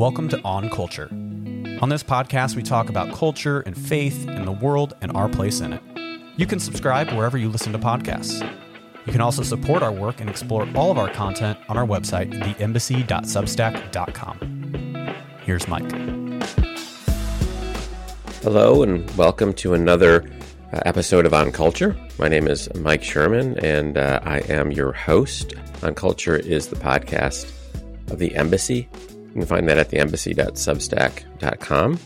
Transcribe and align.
Welcome 0.00 0.28
to 0.30 0.40
On 0.44 0.68
Culture. 0.70 1.08
On 1.82 1.90
this 1.90 2.02
podcast, 2.02 2.56
we 2.56 2.62
talk 2.62 2.88
about 2.88 3.14
culture 3.14 3.60
and 3.60 3.76
faith 3.76 4.26
in 4.26 4.46
the 4.46 4.52
world 4.52 4.94
and 5.02 5.14
our 5.14 5.28
place 5.28 5.60
in 5.60 5.74
it. 5.74 5.82
You 6.38 6.46
can 6.46 6.58
subscribe 6.58 7.10
wherever 7.10 7.36
you 7.36 7.50
listen 7.50 7.74
to 7.74 7.78
podcasts. 7.78 8.40
You 9.04 9.12
can 9.12 9.20
also 9.20 9.42
support 9.42 9.82
our 9.82 9.92
work 9.92 10.22
and 10.22 10.30
explore 10.30 10.66
all 10.74 10.90
of 10.90 10.96
our 10.96 11.10
content 11.10 11.58
on 11.68 11.76
our 11.76 11.84
website, 11.84 12.32
theembassy.substack.com. 12.32 15.14
Here's 15.44 15.68
Mike. 15.68 15.92
Hello, 18.42 18.82
and 18.82 19.10
welcome 19.18 19.52
to 19.52 19.74
another 19.74 20.26
uh, 20.72 20.80
episode 20.86 21.26
of 21.26 21.34
On 21.34 21.52
Culture. 21.52 21.94
My 22.18 22.28
name 22.28 22.48
is 22.48 22.74
Mike 22.76 23.04
Sherman, 23.04 23.58
and 23.58 23.98
uh, 23.98 24.20
I 24.22 24.38
am 24.48 24.72
your 24.72 24.94
host. 24.94 25.52
On 25.82 25.94
Culture 25.94 26.36
is 26.36 26.68
the 26.68 26.76
podcast 26.76 27.52
of 28.10 28.18
the 28.18 28.34
Embassy. 28.34 28.88
You 29.30 29.34
can 29.34 29.46
find 29.46 29.68
that 29.68 29.78
at 29.78 29.90
theembassy.substack.com. 29.90 31.98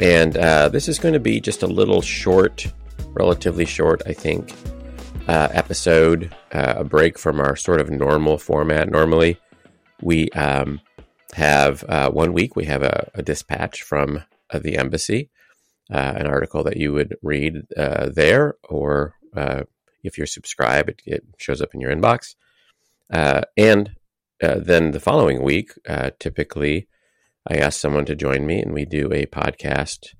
And 0.00 0.36
uh, 0.36 0.68
this 0.68 0.88
is 0.88 1.00
going 1.00 1.14
to 1.14 1.20
be 1.20 1.40
just 1.40 1.64
a 1.64 1.66
little 1.66 2.00
short, 2.00 2.72
relatively 3.12 3.64
short, 3.64 4.02
I 4.06 4.12
think, 4.12 4.54
uh, 5.28 5.48
episode, 5.50 6.32
uh, 6.52 6.74
a 6.78 6.84
break 6.84 7.18
from 7.18 7.40
our 7.40 7.56
sort 7.56 7.80
of 7.80 7.90
normal 7.90 8.38
format. 8.38 8.88
Normally, 8.88 9.40
we 10.00 10.30
um, 10.30 10.80
have 11.32 11.82
uh, 11.88 12.10
one 12.10 12.32
week, 12.32 12.54
we 12.54 12.66
have 12.66 12.82
a, 12.82 13.10
a 13.14 13.22
dispatch 13.22 13.82
from 13.82 14.22
uh, 14.50 14.58
the 14.58 14.76
embassy, 14.76 15.30
uh, 15.92 16.14
an 16.16 16.26
article 16.26 16.62
that 16.64 16.76
you 16.76 16.92
would 16.92 17.16
read 17.22 17.62
there, 17.76 18.56
or 18.68 19.14
if 20.02 20.18
you're 20.18 20.26
subscribed, 20.26 20.90
it, 20.90 21.02
it, 21.06 21.24
shows 21.38 21.62
up 21.62 21.74
in 21.74 21.80
your 21.80 21.94
inbox. 21.94 22.34
and 23.10 23.96
uh, 24.44 24.58
then 24.58 24.90
the 24.90 25.00
following 25.00 25.42
week, 25.42 25.72
uh, 25.88 26.10
typically, 26.18 26.88
I 27.48 27.56
ask 27.56 27.80
someone 27.80 28.04
to 28.06 28.14
join 28.14 28.46
me, 28.46 28.60
and 28.60 28.72
we 28.72 28.84
do 28.84 29.12
a 29.12 29.26
podcast 29.26 30.14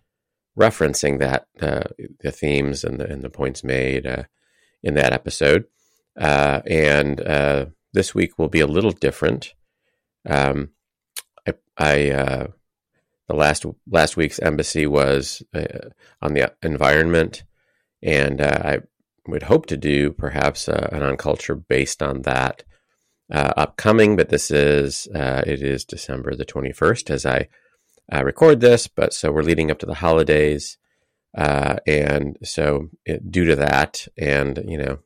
referencing 0.59 1.19
that 1.19 1.47
uh, 1.61 1.85
the 2.21 2.33
themes 2.33 2.85
and 2.85 2.99
the, 2.99 3.11
and 3.11 3.23
the 3.23 3.31
points 3.31 3.63
made 3.63 4.07
uh, 4.07 4.25
in 4.83 4.95
that 4.95 5.13
episode. 5.13 5.65
Uh, 6.19 6.61
and 6.67 7.19
this 7.93 8.15
week 8.15 8.39
will 8.39 8.49
be 8.49 8.61
a 8.61 8.67
little 8.67 8.93
different. 8.93 9.55
Um, 10.29 10.71
I, 11.47 11.55
I 11.77 11.97
the 13.29 13.35
last 13.35 13.65
last 13.91 14.17
week's 14.17 14.39
embassy 14.39 14.87
was 14.87 15.43
on 16.23 16.35
the 16.35 16.53
environment, 16.63 17.45
and 18.03 18.41
I 18.41 18.81
would 19.27 19.45
hope 19.45 19.67
to 19.67 19.77
do 19.77 20.13
perhaps 20.13 20.69
an 20.69 21.03
on 21.03 21.17
culture 21.17 21.55
based 21.55 22.03
on 22.03 22.23
that 22.23 22.65
uh, 23.31 23.53
upcoming, 23.57 24.17
but 24.17 24.29
this 24.29 24.51
is 24.51 25.09
uh, 25.15 25.43
it 25.47 25.63
is 25.63 25.85
December 25.85 26.35
the 26.35 26.45
21st 26.45 27.11
as 27.11 27.25
I 27.25 27.49
uh, 28.13 28.23
record 28.25 28.61
this. 28.61 28.87
But 28.87 29.15
so 29.15 29.33
we're 29.33 29.43
leading 29.43 29.71
up 29.71 29.79
to 29.81 29.87
the 29.87 29.95
holidays, 29.95 30.77
uh, 31.37 31.77
and 31.87 32.37
so 32.43 32.91
it, 33.05 33.31
due 33.31 33.47
to 33.47 33.57
that, 33.57 34.07
and 34.19 34.63
you 34.67 34.79
know, 34.79 34.99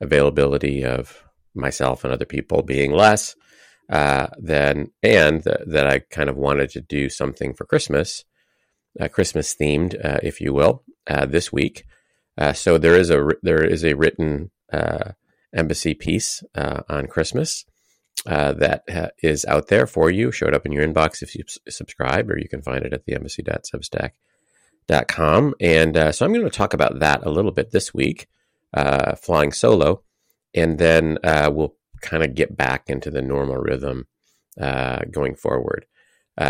availability 0.00 0.84
of 0.84 1.24
myself 1.54 2.04
and 2.04 2.12
other 2.12 2.24
people 2.24 2.62
being 2.62 2.92
less, 2.92 3.34
uh, 3.88 4.26
then 4.38 4.90
and 5.02 5.42
th- 5.44 5.56
that 5.66 5.86
I 5.86 6.00
kind 6.00 6.28
of 6.28 6.36
wanted 6.36 6.70
to 6.70 6.80
do 6.80 7.08
something 7.08 7.54
for 7.54 7.64
Christmas, 7.64 8.24
uh, 9.00 9.08
Christmas 9.08 9.54
themed, 9.54 9.98
if 10.22 10.40
you 10.40 10.52
will, 10.52 10.84
this 11.06 11.50
week. 11.50 11.84
so 12.52 12.76
there 12.76 12.96
is 12.96 13.10
a 13.10 13.26
there 13.42 13.64
is 13.64 13.84
a 13.84 13.94
written 13.94 14.50
embassy 15.54 15.94
piece 15.94 16.42
uh, 16.54 16.82
on 16.88 17.06
Christmas 17.06 17.64
uh, 18.26 18.52
that 18.54 18.82
uh, 18.90 19.10
is 19.22 19.44
out 19.46 19.68
there 19.68 19.86
for 19.86 20.10
you. 20.10 20.32
Showed 20.32 20.54
up 20.54 20.66
in 20.66 20.72
your 20.72 20.86
inbox 20.86 21.22
if 21.22 21.34
you 21.34 21.44
s- 21.46 21.58
subscribe, 21.68 22.30
or 22.30 22.38
you 22.38 22.48
can 22.48 22.62
find 22.62 22.84
it 22.84 22.92
at 22.92 23.04
the 23.04 23.14
embassy.substack.com. 23.14 25.54
And 25.60 25.96
uh, 25.96 26.12
so 26.12 26.24
I'm 26.24 26.32
going 26.32 26.44
to 26.44 26.50
talk 26.50 26.74
about 26.74 27.00
that 27.00 27.24
a 27.24 27.30
little 27.30 27.52
bit 27.52 27.70
this 27.70 27.92
week, 27.92 28.28
uh, 28.72 29.16
flying 29.16 29.52
solo, 29.52 30.02
and 30.54 30.78
then 30.78 31.18
uh, 31.22 31.50
we'll 31.52 31.74
kind 32.00 32.22
of 32.22 32.34
get 32.34 32.56
back 32.56 32.88
into 32.88 33.10
the 33.10 33.22
normal 33.22 33.56
rhythm 33.56 34.06
going 35.10 35.34
forward. 35.34 35.86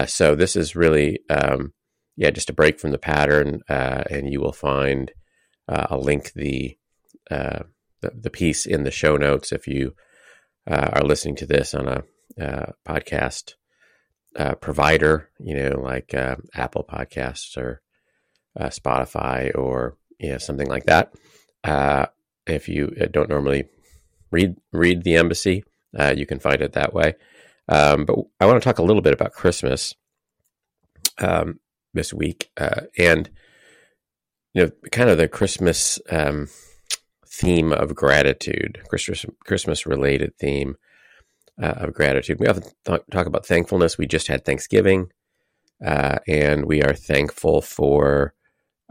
so 0.06 0.34
this 0.34 0.56
is 0.56 0.76
really, 0.76 1.20
um, 1.30 1.72
yeah, 2.16 2.30
just 2.30 2.50
a 2.50 2.54
break 2.54 2.78
from 2.78 2.90
the 2.90 2.98
pattern, 2.98 3.62
and 3.68 4.30
you 4.32 4.40
will 4.40 4.52
find. 4.52 5.12
I'll 5.66 6.02
link 6.02 6.34
the 6.34 6.76
the, 8.04 8.20
the 8.20 8.30
piece 8.30 8.66
in 8.66 8.84
the 8.84 8.90
show 8.90 9.16
notes 9.16 9.52
if 9.52 9.66
you 9.66 9.94
uh, 10.66 10.90
are 10.92 11.04
listening 11.04 11.36
to 11.36 11.46
this 11.46 11.74
on 11.74 11.88
a 11.88 12.04
uh, 12.40 12.72
podcast 12.86 13.54
uh, 14.36 14.54
provider, 14.56 15.30
you 15.38 15.54
know, 15.54 15.80
like 15.80 16.12
uh, 16.14 16.36
Apple 16.54 16.84
Podcasts 16.88 17.56
or 17.56 17.80
uh, 18.58 18.66
Spotify 18.66 19.56
or 19.56 19.96
you 20.18 20.30
know 20.30 20.38
something 20.38 20.68
like 20.68 20.84
that. 20.84 21.12
Uh, 21.62 22.06
if 22.46 22.68
you 22.68 22.88
don't 23.10 23.28
normally 23.28 23.66
read 24.30 24.56
read 24.72 25.02
the 25.02 25.16
embassy, 25.16 25.64
you 26.14 26.26
can 26.26 26.40
find 26.40 26.60
it 26.60 26.72
that 26.72 26.92
way. 26.92 27.14
Um, 27.68 28.04
but 28.04 28.16
I 28.40 28.46
want 28.46 28.60
to 28.60 28.64
talk 28.64 28.78
a 28.78 28.82
little 28.82 29.02
bit 29.02 29.14
about 29.14 29.32
Christmas 29.32 29.94
um, 31.18 31.60
this 31.94 32.12
week 32.12 32.50
and 32.98 33.30
you 34.52 34.66
know, 34.66 34.70
kind 34.90 35.10
of 35.10 35.18
the 35.18 35.28
Christmas. 35.28 35.98
Um, 36.10 36.48
theme 37.34 37.72
of 37.72 37.94
gratitude, 37.94 38.80
Christmas 38.88 39.86
related 39.86 40.36
theme 40.38 40.76
uh, 41.60 41.74
of 41.76 41.94
gratitude. 41.94 42.38
We 42.38 42.46
often 42.46 42.64
th- 42.84 43.02
talk 43.10 43.26
about 43.26 43.46
thankfulness. 43.46 43.98
We 43.98 44.06
just 44.06 44.28
had 44.28 44.44
Thanksgiving, 44.44 45.10
uh, 45.84 46.18
and 46.28 46.64
we 46.66 46.82
are 46.82 46.94
thankful 46.94 47.60
for 47.60 48.34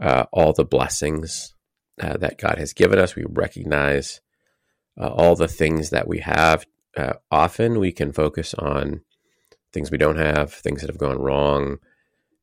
uh, 0.00 0.24
all 0.32 0.52
the 0.52 0.64
blessings 0.64 1.54
uh, 2.00 2.16
that 2.18 2.38
God 2.38 2.58
has 2.58 2.72
given 2.72 2.98
us. 2.98 3.16
We 3.16 3.24
recognize 3.28 4.20
uh, 5.00 5.08
all 5.08 5.36
the 5.36 5.48
things 5.48 5.90
that 5.90 6.08
we 6.08 6.20
have. 6.20 6.66
Uh, 6.96 7.14
often 7.30 7.80
we 7.80 7.92
can 7.92 8.12
focus 8.12 8.54
on 8.54 9.00
things 9.72 9.90
we 9.90 9.98
don't 9.98 10.18
have, 10.18 10.52
things 10.52 10.80
that 10.80 10.90
have 10.90 10.98
gone 10.98 11.18
wrong, 11.18 11.78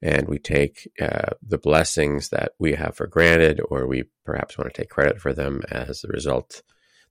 and 0.02 0.28
we 0.28 0.40
take 0.40 0.90
uh, 1.00 1.32
the 1.42 1.58
blessings 1.58 2.30
that 2.30 2.54
we 2.58 2.74
have 2.74 2.96
for 2.96 3.08
granted, 3.08 3.62
or 3.70 3.86
we 3.86 4.06
perhaps 4.26 4.58
want 4.58 4.74
to 4.74 4.82
take 4.82 4.90
credit 4.90 5.22
for 5.22 5.34
them 5.34 5.62
as 5.70 6.02
the 6.02 6.08
result, 6.08 6.64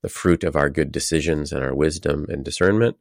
the 0.02 0.08
fruit 0.08 0.42
of 0.42 0.56
our 0.56 0.68
good 0.68 0.90
decisions 0.90 1.52
and 1.52 1.62
our 1.62 1.74
wisdom 1.74 2.26
and 2.28 2.44
discernment. 2.44 2.96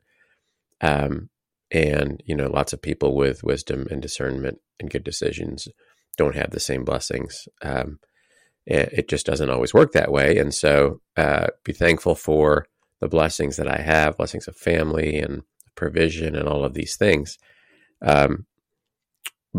Um, 0.82 1.30
and 1.72 2.22
you 2.26 2.36
know, 2.36 2.50
lots 2.50 2.74
of 2.74 2.82
people 2.82 3.16
with 3.16 3.44
wisdom 3.44 3.88
and 3.90 4.02
discernment 4.02 4.60
and 4.80 4.90
good 4.90 5.04
decisions 5.04 5.68
don't 6.18 6.36
have 6.36 6.52
the 6.52 6.60
same 6.60 6.84
blessings. 6.84 7.48
Um, 7.62 8.00
it 8.66 9.08
just 9.08 9.26
doesn't 9.26 9.50
always 9.50 9.74
work 9.74 9.94
that 9.94 10.12
way, 10.12 10.38
and 10.38 10.54
so 10.54 11.02
uh, 11.18 11.48
be 11.64 11.74
thankful 11.74 12.14
for 12.14 12.68
the 13.00 13.08
blessings 13.08 13.56
that 13.58 13.68
I 13.68 13.82
have, 13.82 14.18
blessings 14.18 14.48
of 14.48 14.56
family 14.56 15.18
and 15.18 15.42
provision 15.74 16.36
and 16.36 16.48
all 16.48 16.64
of 16.64 16.76
these 16.76 16.96
things. 16.96 17.40
Um, 18.02 18.46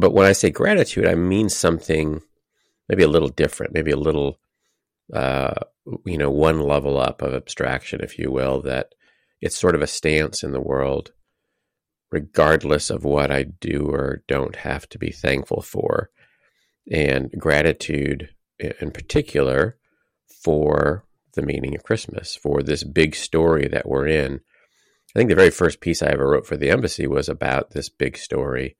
but 0.00 0.12
when 0.12 0.26
I 0.26 0.32
say 0.32 0.50
gratitude, 0.50 1.06
I 1.06 1.14
mean 1.14 1.48
something 1.48 2.20
maybe 2.88 3.02
a 3.04 3.08
little 3.08 3.28
different, 3.28 3.72
maybe 3.72 3.92
a 3.92 3.96
little, 3.96 4.40
uh, 5.14 5.54
you 6.04 6.18
know, 6.18 6.30
one 6.30 6.58
level 6.60 7.00
up 7.00 7.22
of 7.22 7.34
abstraction, 7.34 8.00
if 8.02 8.18
you 8.18 8.32
will, 8.32 8.60
that 8.62 8.94
it's 9.40 9.56
sort 9.56 9.76
of 9.76 9.82
a 9.82 9.86
stance 9.86 10.42
in 10.42 10.50
the 10.50 10.60
world, 10.60 11.12
regardless 12.10 12.90
of 12.90 13.04
what 13.04 13.30
I 13.30 13.44
do 13.44 13.88
or 13.90 14.24
don't 14.26 14.56
have 14.56 14.88
to 14.88 14.98
be 14.98 15.12
thankful 15.12 15.62
for. 15.62 16.10
And 16.90 17.30
gratitude 17.38 18.30
in 18.58 18.90
particular 18.90 19.78
for 20.42 21.04
the 21.34 21.42
meaning 21.42 21.76
of 21.76 21.84
Christmas, 21.84 22.34
for 22.34 22.62
this 22.62 22.82
big 22.82 23.14
story 23.14 23.68
that 23.68 23.88
we're 23.88 24.08
in. 24.08 24.40
I 25.14 25.18
think 25.18 25.28
the 25.28 25.36
very 25.36 25.50
first 25.50 25.80
piece 25.80 26.02
I 26.02 26.08
ever 26.08 26.28
wrote 26.28 26.46
for 26.46 26.56
the 26.56 26.70
embassy 26.70 27.06
was 27.06 27.28
about 27.28 27.70
this 27.70 27.88
big 27.88 28.16
story 28.16 28.76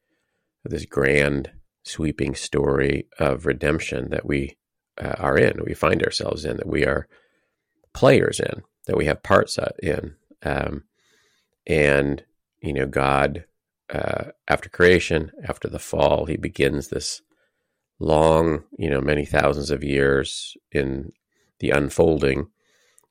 this 0.65 0.85
grand 0.85 1.51
sweeping 1.83 2.35
story 2.35 3.07
of 3.19 3.47
redemption 3.47 4.11
that 4.11 4.27
we 4.27 4.57
uh, 4.99 5.15
are 5.19 5.39
in, 5.39 5.61
we 5.65 5.75
find 5.75 6.03
ourselves 6.03 6.45
in, 6.45 6.57
that 6.59 6.67
we 6.69 6.85
are 6.85 7.09
players 7.95 8.39
in, 8.41 8.63
that 8.87 8.97
we 8.97 9.07
have 9.07 9.23
parts 9.23 9.59
in. 9.83 10.15
Um, 10.43 10.85
and, 11.67 12.25
you 12.61 12.73
know, 12.73 12.87
God, 12.87 13.45
uh, 13.93 14.31
after 14.49 14.69
creation, 14.69 15.33
after 15.45 15.69
the 15.69 15.79
fall, 15.79 16.27
he 16.27 16.37
begins 16.37 16.89
this 16.89 17.23
long, 17.99 18.65
you 18.79 18.89
know, 18.91 19.01
many 19.01 19.25
thousands 19.25 19.71
of 19.71 19.85
years 19.85 20.57
in 20.73 21.13
the 21.59 21.71
unfolding, 21.71 22.49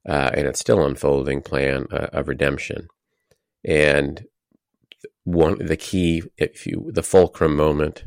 uh, 0.08 0.32
and 0.34 0.48
it's 0.48 0.60
still 0.60 0.86
unfolding 0.86 1.42
plan 1.42 1.86
uh, 1.92 2.08
of 2.14 2.28
redemption. 2.28 2.88
And 3.64 4.26
one 5.34 5.66
the 5.66 5.78
key 5.78 6.24
if 6.38 6.66
you 6.66 6.90
the 6.94 7.04
fulcrum 7.04 7.56
moment 7.56 8.06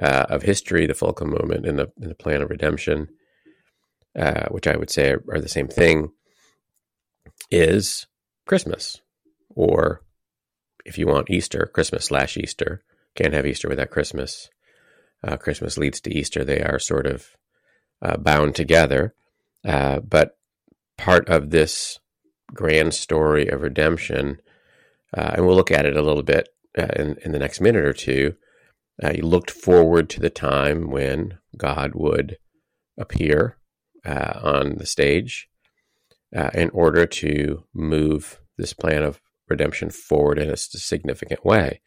uh, 0.00 0.26
of 0.28 0.42
history, 0.42 0.86
the 0.86 0.94
fulcrum 0.94 1.30
moment 1.30 1.66
in 1.66 1.76
the 1.76 1.92
in 2.00 2.08
the 2.08 2.14
plan 2.14 2.42
of 2.42 2.50
redemption, 2.50 3.08
uh, 4.18 4.46
which 4.50 4.66
I 4.66 4.76
would 4.76 4.90
say 4.90 5.12
are, 5.12 5.24
are, 5.30 5.40
the 5.40 5.48
same 5.48 5.68
thing, 5.68 6.12
is 7.50 8.06
Christmas 8.46 9.00
or 9.54 10.02
if 10.84 10.98
you 10.98 11.06
want 11.06 11.30
Easter, 11.30 11.70
Christmas 11.72 12.06
slash 12.06 12.36
Easter, 12.36 12.82
can't 13.14 13.34
have 13.34 13.46
Easter 13.46 13.68
without 13.68 13.90
Christmas. 13.90 14.48
Uh, 15.22 15.36
Christmas 15.36 15.76
leads 15.76 16.00
to 16.00 16.14
Easter. 16.14 16.44
They 16.44 16.62
are 16.62 16.78
sort 16.78 17.06
of 17.06 17.36
uh, 18.00 18.16
bound 18.16 18.54
together. 18.54 19.14
Uh, 19.64 20.00
but 20.00 20.38
part 20.96 21.28
of 21.28 21.50
this 21.50 21.98
grand 22.54 22.94
story 22.94 23.48
of 23.48 23.62
redemption, 23.62 24.38
uh, 25.16 25.32
and 25.34 25.46
we'll 25.46 25.56
look 25.56 25.70
at 25.70 25.86
it 25.86 25.96
a 25.96 26.02
little 26.02 26.22
bit 26.22 26.48
uh, 26.78 26.88
in, 26.96 27.16
in 27.24 27.32
the 27.32 27.38
next 27.38 27.60
minute 27.60 27.84
or 27.84 27.92
two. 27.92 28.34
Uh, 29.02 29.12
he 29.12 29.22
looked 29.22 29.50
forward 29.50 30.10
to 30.10 30.20
the 30.20 30.30
time 30.30 30.90
when 30.90 31.38
God 31.56 31.92
would 31.94 32.36
appear 32.98 33.56
on 34.04 34.76
the 34.76 34.86
stage 34.86 35.48
in 36.54 36.70
order 36.70 37.06
to 37.06 37.64
move 37.74 38.40
this 38.56 38.72
plan 38.72 39.02
of 39.02 39.20
redemption 39.50 39.90
forward 39.90 40.38
in 40.38 40.48
a 40.48 40.56
significant 40.56 41.44
way. 41.44 41.80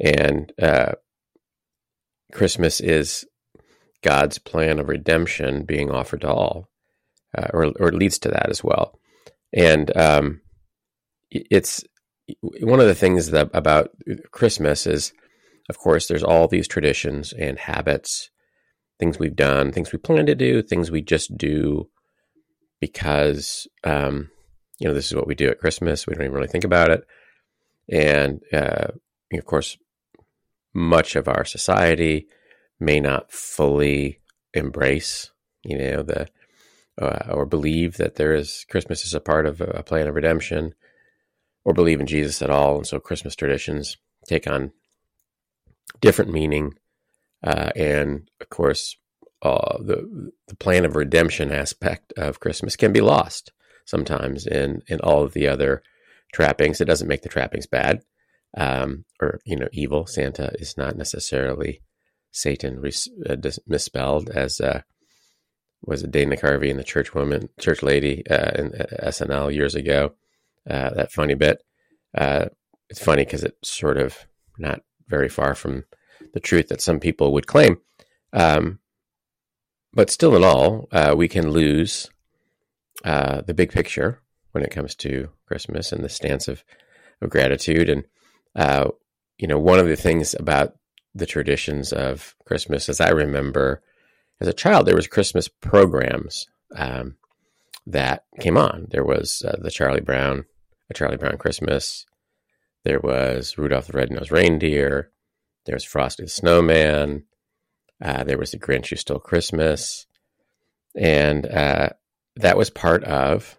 And 0.00 0.52
uh, 0.60 0.92
Christmas 2.32 2.80
is 2.80 3.26
God's 4.02 4.38
plan 4.38 4.78
of 4.78 4.88
redemption 4.88 5.64
being 5.64 5.90
offered 5.90 6.22
to 6.22 6.28
all, 6.28 6.68
uh, 7.36 7.48
or, 7.52 7.72
or 7.78 7.92
leads 7.92 8.18
to 8.20 8.28
that 8.28 8.48
as 8.48 8.62
well. 8.62 8.98
And 9.52 9.94
um, 9.96 10.40
it's 11.30 11.84
one 12.40 12.80
of 12.80 12.86
the 12.86 12.94
things 12.94 13.30
that 13.30 13.50
about 13.52 13.90
Christmas 14.30 14.86
is, 14.86 15.12
of 15.68 15.78
course, 15.78 16.06
there's 16.06 16.22
all 16.22 16.48
these 16.48 16.68
traditions 16.68 17.32
and 17.32 17.58
habits, 17.58 18.30
things 18.98 19.18
we've 19.18 19.36
done, 19.36 19.72
things 19.72 19.92
we 19.92 19.98
plan 19.98 20.26
to 20.26 20.34
do, 20.34 20.62
things 20.62 20.90
we 20.90 21.02
just 21.02 21.36
do 21.36 21.88
because 22.80 23.66
um, 23.84 24.30
you 24.78 24.88
know, 24.88 24.94
this 24.94 25.06
is 25.06 25.14
what 25.14 25.26
we 25.26 25.34
do 25.34 25.48
at 25.48 25.60
Christmas. 25.60 26.06
We 26.06 26.14
don't 26.14 26.24
even 26.24 26.34
really 26.34 26.48
think 26.48 26.64
about 26.64 26.90
it. 26.90 27.06
And 27.88 28.40
uh, 28.52 28.88
of 29.32 29.44
course, 29.44 29.76
much 30.74 31.16
of 31.16 31.28
our 31.28 31.44
society 31.44 32.26
may 32.80 33.00
not 33.00 33.30
fully 33.30 34.20
embrace, 34.52 35.30
you 35.62 35.78
know, 35.78 36.02
the 36.02 36.28
uh, 37.00 37.32
or 37.32 37.44
believe 37.44 37.96
that 37.96 38.16
there 38.16 38.34
is 38.34 38.64
Christmas 38.70 39.04
is 39.04 39.14
a 39.14 39.20
part 39.20 39.46
of 39.46 39.60
a 39.60 39.82
plan 39.82 40.06
of 40.06 40.14
redemption, 40.14 40.74
or 41.64 41.72
believe 41.74 42.00
in 42.00 42.06
Jesus 42.06 42.42
at 42.42 42.50
all. 42.50 42.76
And 42.76 42.86
so 42.86 43.00
Christmas 43.00 43.34
traditions 43.34 43.96
take 44.28 44.46
on 44.46 44.72
different 46.00 46.32
meaning, 46.32 46.74
uh, 47.42 47.70
and 47.76 48.30
of 48.40 48.50
course, 48.50 48.96
uh, 49.42 49.78
the 49.78 50.30
the 50.48 50.56
plan 50.56 50.84
of 50.84 50.96
redemption 50.96 51.52
aspect 51.52 52.12
of 52.16 52.40
Christmas 52.40 52.76
can 52.76 52.92
be 52.92 53.00
lost 53.00 53.52
sometimes 53.84 54.46
in 54.46 54.82
in 54.88 55.00
all 55.00 55.22
of 55.22 55.34
the 55.34 55.46
other 55.46 55.82
trappings. 56.32 56.80
It 56.80 56.86
doesn't 56.86 57.08
make 57.08 57.22
the 57.22 57.28
trappings 57.28 57.66
bad 57.66 58.02
um, 58.56 59.04
or 59.20 59.40
you 59.44 59.56
know 59.56 59.68
evil. 59.72 60.06
Santa 60.06 60.52
is 60.58 60.76
not 60.76 60.96
necessarily 60.96 61.82
Satan 62.30 62.80
res- 62.80 63.08
uh, 63.28 63.36
misspelled 63.66 64.30
as 64.30 64.60
uh, 64.60 64.82
was 65.82 66.02
it 66.02 66.10
Dana 66.10 66.36
Carvey 66.36 66.70
and 66.70 66.78
the 66.78 66.84
church 66.84 67.14
woman, 67.14 67.48
church 67.60 67.82
lady 67.82 68.26
uh, 68.28 68.52
in 68.54 68.70
SNL 69.02 69.54
years 69.54 69.74
ago. 69.74 70.14
Uh, 70.68 70.90
that 70.94 71.12
funny 71.12 71.34
bit. 71.34 71.62
Uh, 72.16 72.46
it's 72.88 73.02
funny 73.02 73.24
because 73.24 73.44
it's 73.44 73.70
sort 73.70 73.98
of 73.98 74.16
not 74.58 74.80
very 75.08 75.28
far 75.28 75.54
from 75.54 75.84
the 76.32 76.40
truth 76.40 76.68
that 76.68 76.80
some 76.80 77.00
people 77.00 77.32
would 77.32 77.46
claim. 77.46 77.78
Um, 78.32 78.78
but 79.92 80.10
still, 80.10 80.34
in 80.34 80.42
all, 80.42 80.88
we 81.16 81.28
can 81.28 81.50
lose 81.50 82.10
uh, 83.04 83.42
the 83.42 83.54
big 83.54 83.70
picture 83.70 84.20
when 84.52 84.64
it 84.64 84.70
comes 84.70 84.94
to 84.94 85.28
Christmas 85.46 85.92
and 85.92 86.02
the 86.02 86.08
stance 86.08 86.48
of, 86.48 86.64
of 87.20 87.30
gratitude. 87.30 87.88
And, 87.88 88.04
uh, 88.56 88.90
you 89.36 89.46
know, 89.46 89.58
one 89.58 89.78
of 89.78 89.86
the 89.86 89.96
things 89.96 90.34
about 90.38 90.74
the 91.14 91.26
traditions 91.26 91.92
of 91.92 92.34
Christmas, 92.46 92.88
as 92.88 93.00
I 93.00 93.10
remember 93.10 93.82
as 94.40 94.48
a 94.48 94.52
child, 94.52 94.86
there 94.86 94.96
was 94.96 95.06
Christmas 95.06 95.48
programs 95.48 96.48
um, 96.74 97.16
that 97.86 98.24
came 98.40 98.56
on. 98.56 98.86
There 98.90 99.04
was 99.04 99.42
uh, 99.46 99.56
the 99.60 99.70
Charlie 99.70 100.00
Brown, 100.00 100.44
a 100.90 100.94
Charlie 100.94 101.16
Brown 101.16 101.38
Christmas. 101.38 102.06
There 102.84 103.00
was 103.00 103.56
Rudolph 103.56 103.86
the 103.86 103.96
Red-Nosed 103.96 104.30
Reindeer. 104.30 105.10
There 105.64 105.74
was 105.74 105.84
Frosty 105.84 106.24
the 106.24 106.28
Snowman. 106.28 107.24
Uh, 108.02 108.24
there 108.24 108.38
was 108.38 108.50
the 108.50 108.58
Grinch 108.58 108.88
Who 108.88 108.96
Stole 108.96 109.18
Christmas. 109.18 110.06
And 110.96 111.46
uh, 111.46 111.90
that 112.36 112.58
was 112.58 112.70
part 112.70 113.04
of, 113.04 113.58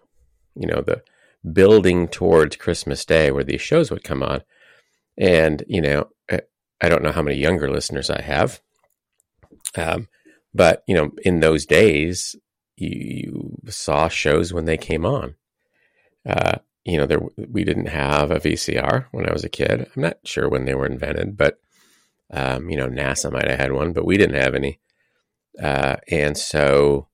you 0.54 0.66
know, 0.66 0.82
the 0.82 1.02
building 1.52 2.08
towards 2.08 2.56
Christmas 2.56 3.04
Day 3.04 3.30
where 3.30 3.44
these 3.44 3.60
shows 3.60 3.90
would 3.90 4.04
come 4.04 4.22
on. 4.22 4.42
And, 5.18 5.64
you 5.66 5.80
know, 5.80 6.08
I 6.80 6.88
don't 6.88 7.02
know 7.02 7.12
how 7.12 7.22
many 7.22 7.38
younger 7.38 7.70
listeners 7.70 8.10
I 8.10 8.20
have. 8.20 8.60
Um, 9.76 10.08
but, 10.54 10.82
you 10.86 10.94
know, 10.94 11.10
in 11.22 11.40
those 11.40 11.66
days, 11.66 12.36
you, 12.76 13.58
you 13.64 13.72
saw 13.72 14.08
shows 14.08 14.52
when 14.52 14.66
they 14.66 14.76
came 14.76 15.04
on. 15.04 15.34
Uh, 16.28 16.58
you 16.86 16.96
know, 16.96 17.06
there 17.06 17.20
we 17.36 17.64
didn't 17.64 17.86
have 17.86 18.30
a 18.30 18.38
VCR 18.38 19.06
when 19.10 19.28
I 19.28 19.32
was 19.32 19.44
a 19.44 19.48
kid. 19.48 19.90
I'm 19.94 20.02
not 20.02 20.18
sure 20.24 20.48
when 20.48 20.64
they 20.64 20.74
were 20.74 20.86
invented, 20.86 21.36
but 21.36 21.58
um, 22.30 22.70
you 22.70 22.76
know, 22.76 22.88
NASA 22.88 23.30
might 23.30 23.48
have 23.48 23.58
had 23.58 23.72
one, 23.72 23.92
but 23.92 24.06
we 24.06 24.16
didn't 24.16 24.40
have 24.40 24.54
any. 24.54 24.80
Uh, 25.60 25.96
and 26.08 26.38
so 26.38 27.08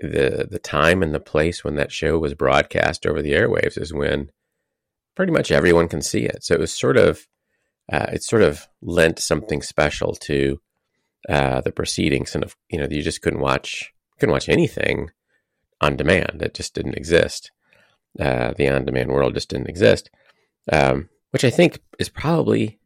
the 0.00 0.48
the 0.50 0.58
time 0.58 1.02
and 1.02 1.14
the 1.14 1.20
place 1.20 1.62
when 1.62 1.76
that 1.76 1.92
show 1.92 2.18
was 2.18 2.34
broadcast 2.34 3.06
over 3.06 3.22
the 3.22 3.32
airwaves 3.32 3.80
is 3.80 3.92
when 3.94 4.30
pretty 5.14 5.32
much 5.32 5.52
everyone 5.52 5.88
can 5.88 6.02
see 6.02 6.24
it. 6.24 6.42
So 6.42 6.54
it 6.54 6.60
was 6.60 6.72
sort 6.72 6.96
of 6.96 7.28
uh, 7.92 8.06
it 8.12 8.24
sort 8.24 8.42
of 8.42 8.68
lent 8.80 9.20
something 9.20 9.62
special 9.62 10.14
to 10.14 10.60
uh, 11.28 11.60
the 11.60 11.72
proceedings, 11.72 12.34
and 12.34 12.42
if, 12.42 12.56
you 12.70 12.78
know 12.78 12.88
you 12.90 13.02
just 13.02 13.22
couldn't 13.22 13.40
watch 13.40 13.92
couldn't 14.18 14.32
watch 14.32 14.48
anything 14.48 15.10
on 15.80 15.96
demand. 15.96 16.42
It 16.42 16.54
just 16.54 16.74
didn't 16.74 16.96
exist. 16.96 17.52
Uh, 18.20 18.52
the 18.56 18.68
on 18.68 18.84
demand 18.84 19.10
world 19.10 19.34
just 19.34 19.48
didn't 19.48 19.70
exist, 19.70 20.10
um, 20.70 21.08
which 21.30 21.44
I 21.44 21.50
think 21.50 21.80
is 21.98 22.10
probably 22.10 22.78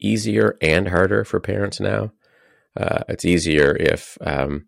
easier 0.00 0.56
and 0.60 0.88
harder 0.88 1.24
for 1.24 1.40
parents 1.40 1.80
now. 1.80 2.12
Uh, 2.76 3.02
it's 3.08 3.24
easier 3.24 3.76
if 3.76 4.16
um, 4.20 4.66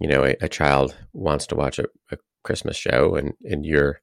you 0.00 0.08
know 0.08 0.24
a, 0.24 0.36
a 0.40 0.48
child 0.48 0.96
wants 1.12 1.46
to 1.48 1.56
watch 1.56 1.78
a, 1.78 1.86
a, 2.10 2.18
Christmas 2.44 2.76
show 2.76 3.14
and 3.16 3.34
and 3.44 3.66
you're 3.66 4.00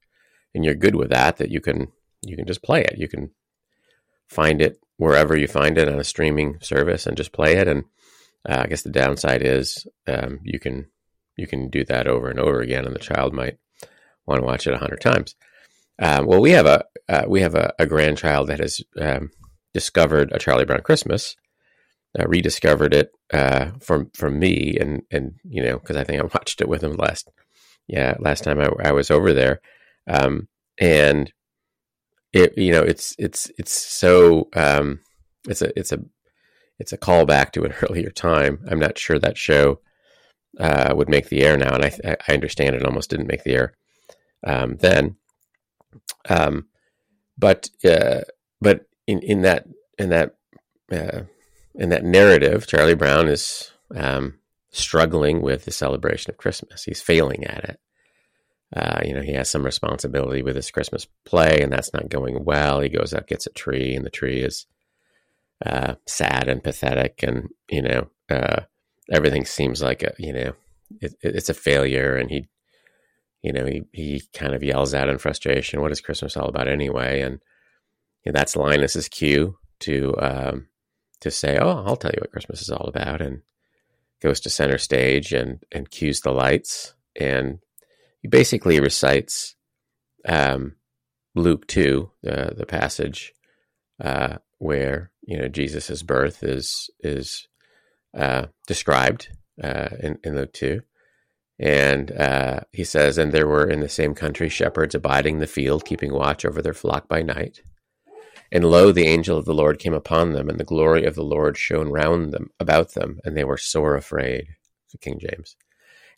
and 0.53 0.63
you're 0.63 0.75
good 0.75 0.95
with 0.95 1.09
that 1.09 1.37
that 1.37 1.49
you 1.49 1.61
can 1.61 1.87
you 2.21 2.35
can 2.35 2.45
just 2.45 2.61
play 2.61 2.81
it 2.81 2.95
you 2.97 3.07
can 3.07 3.31
find 4.27 4.61
it 4.61 4.77
wherever 4.97 5.35
you 5.35 5.47
find 5.47 5.77
it 5.77 5.87
on 5.87 5.99
a 5.99 6.03
streaming 6.03 6.59
service 6.61 7.07
and 7.07 7.17
just 7.17 7.31
play 7.31 7.55
it 7.55 7.67
and 7.67 7.85
uh, 8.47 8.61
I 8.63 8.67
guess 8.67 8.83
the 8.83 8.91
downside 8.91 9.41
is 9.41 9.87
um, 10.05 10.41
you 10.43 10.59
can 10.59 10.87
you 11.37 11.47
can 11.47 11.69
do 11.69 11.83
that 11.85 12.07
over 12.07 12.29
and 12.29 12.39
over 12.39 12.59
again 12.59 12.85
and 12.85 12.93
the 12.93 12.99
child 12.99 13.33
might 13.33 13.57
want 14.27 14.41
to 14.41 14.45
watch 14.45 14.67
it 14.67 14.73
a 14.73 14.77
hundred 14.77 15.01
times. 15.01 15.35
Um, 15.99 16.25
well, 16.25 16.41
we 16.41 16.51
have 16.51 16.65
a 16.65 16.85
uh, 17.07 17.23
we 17.27 17.41
have 17.41 17.55
a, 17.55 17.73
a, 17.79 17.85
grandchild 17.85 18.47
that 18.47 18.59
has 18.59 18.81
um, 18.99 19.29
discovered 19.73 20.31
a 20.31 20.39
Charlie 20.39 20.65
Brown 20.65 20.81
Christmas, 20.81 21.35
uh, 22.19 22.27
rediscovered 22.27 22.93
it 22.93 23.11
uh, 23.33 23.71
from 23.79 24.09
from 24.13 24.39
me, 24.39 24.77
and 24.79 25.03
and 25.11 25.35
you 25.43 25.63
know 25.63 25.79
because 25.79 25.95
I 25.95 26.03
think 26.03 26.21
I 26.21 26.25
watched 26.33 26.61
it 26.61 26.69
with 26.69 26.83
him 26.83 26.95
last 26.95 27.29
yeah 27.87 28.15
last 28.19 28.43
time 28.43 28.59
I, 28.59 28.69
I 28.83 28.91
was 28.91 29.09
over 29.09 29.33
there, 29.33 29.61
um, 30.07 30.47
and 30.77 31.31
it 32.33 32.57
you 32.57 32.71
know 32.71 32.81
it's 32.81 33.15
it's 33.17 33.49
it's 33.57 33.71
so 33.71 34.49
um, 34.53 34.99
it's 35.47 35.61
a 35.61 35.77
it's 35.79 35.93
a 35.93 35.99
it's 36.77 36.91
a 36.91 36.97
callback 36.97 37.51
to 37.51 37.63
an 37.63 37.73
earlier 37.81 38.09
time. 38.09 38.65
I'm 38.69 38.79
not 38.79 38.97
sure 38.97 39.19
that 39.19 39.37
show 39.37 39.79
uh, 40.59 40.93
would 40.95 41.07
make 41.09 41.29
the 41.29 41.43
air 41.43 41.55
now, 41.55 41.73
and 41.73 41.85
I 41.85 42.17
I 42.27 42.33
understand 42.33 42.75
it 42.75 42.85
almost 42.85 43.09
didn't 43.09 43.27
make 43.27 43.43
the 43.43 43.53
air 43.53 43.73
um, 44.43 44.77
then. 44.77 45.15
Um, 46.27 46.67
but 47.37 47.69
uh, 47.83 48.21
but 48.61 48.85
in 49.07 49.19
in 49.19 49.41
that 49.41 49.65
in 49.97 50.09
that 50.09 50.35
uh, 50.91 51.21
in 51.75 51.89
that 51.89 52.03
narrative, 52.03 52.67
Charlie 52.67 52.95
Brown 52.95 53.27
is 53.27 53.71
um, 53.93 54.39
struggling 54.71 55.41
with 55.41 55.65
the 55.65 55.71
celebration 55.71 56.31
of 56.31 56.37
Christmas. 56.37 56.83
He's 56.83 57.01
failing 57.01 57.45
at 57.45 57.63
it. 57.63 57.79
Uh, 58.75 59.01
you 59.05 59.13
know, 59.13 59.21
he 59.21 59.33
has 59.33 59.49
some 59.49 59.63
responsibility 59.63 60.41
with 60.41 60.55
his 60.55 60.71
Christmas 60.71 61.07
play, 61.25 61.61
and 61.61 61.71
that's 61.71 61.93
not 61.93 62.09
going 62.09 62.43
well. 62.43 62.81
He 62.81 62.89
goes 62.89 63.13
out, 63.13 63.27
gets 63.27 63.45
a 63.45 63.51
tree, 63.51 63.95
and 63.95 64.05
the 64.05 64.09
tree 64.09 64.41
is 64.41 64.65
uh, 65.65 65.95
sad 66.07 66.49
and 66.49 66.63
pathetic, 66.63 67.23
and 67.23 67.49
you 67.69 67.81
know, 67.81 68.07
uh, 68.29 68.61
everything 69.11 69.45
seems 69.45 69.81
like 69.81 70.03
a 70.03 70.13
you 70.17 70.33
know, 70.33 70.53
it, 70.99 71.15
it's 71.21 71.49
a 71.49 71.53
failure. 71.53 72.15
And 72.15 72.29
he, 72.29 72.47
you 73.45 73.53
know, 73.53 73.65
he 73.67 73.83
he 73.91 74.23
kind 74.33 74.55
of 74.55 74.63
yells 74.63 74.95
out 74.95 75.07
in 75.07 75.19
frustration, 75.19 75.79
"What 75.79 75.91
is 75.91 76.01
Christmas 76.01 76.35
all 76.35 76.49
about 76.49 76.67
anyway?" 76.67 77.21
And 77.21 77.39
you 78.23 78.31
know, 78.31 78.37
that's 78.39 78.55
Linus's 78.55 79.07
cue 79.07 79.59
to 79.81 80.15
um, 80.19 80.67
to 81.21 81.29
say, 81.29 81.59
"Oh, 81.61 81.83
I'll 81.85 81.95
tell 81.95 82.09
you 82.11 82.21
what 82.21 82.31
Christmas 82.31 82.63
is 82.63 82.71
all 82.71 82.87
about," 82.87 83.21
and 83.21 83.43
goes 84.19 84.39
to 84.41 84.49
center 84.49 84.79
stage 84.79 85.31
and 85.31 85.63
and 85.71 85.91
cues 85.91 86.21
the 86.21 86.31
lights, 86.31 86.95
and 87.15 87.59
he 88.23 88.27
basically 88.27 88.79
recites 88.79 89.55
um, 90.27 90.77
Luke 91.35 91.67
two, 91.67 92.09
the 92.23 92.55
the 92.57 92.65
passage 92.65 93.31
uh, 94.03 94.37
where 94.57 95.11
you 95.21 95.37
know 95.37 95.49
Jesus's 95.49 96.01
birth 96.01 96.43
is 96.43 96.89
is 96.99 97.47
uh, 98.17 98.47
described 98.65 99.27
uh, 99.63 99.89
in, 99.99 100.17
in 100.23 100.35
Luke 100.35 100.53
two, 100.53 100.81
and 101.59 102.11
uh, 102.11 102.61
he 102.71 102.83
says, 102.83 103.17
"And 103.17 103.31
there 103.31 103.47
were 103.47 103.69
in 103.69 103.79
the 103.79 103.89
same 103.89 104.13
country 104.13 104.49
shepherds 104.49 104.95
abiding 104.95 105.39
the 105.39 105.47
field, 105.47 105.85
keeping 105.85 106.13
watch 106.13 106.45
over 106.45 106.61
their 106.61 106.73
flock 106.73 107.07
by 107.07 107.21
night." 107.21 107.61
And 108.51 108.63
lo, 108.63 108.91
the 108.91 109.07
angel 109.07 109.37
of 109.37 109.45
the 109.45 109.53
Lord 109.53 109.79
came 109.79 109.93
upon 109.93 110.33
them, 110.33 110.49
and 110.49 110.59
the 110.59 110.63
glory 110.63 111.05
of 111.05 111.15
the 111.15 111.23
Lord 111.23 111.57
shone 111.57 111.89
round 111.89 112.31
them 112.31 112.51
about 112.59 112.93
them, 112.93 113.19
and 113.23 113.35
they 113.35 113.43
were 113.43 113.57
sore 113.57 113.95
afraid. 113.95 114.47
King 115.01 115.19
James. 115.19 115.55